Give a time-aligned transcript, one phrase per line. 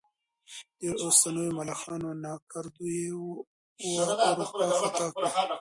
[0.81, 3.07] د اوسنيو ملخانو ناکردو یې
[3.93, 5.21] واروپار ختا کړ.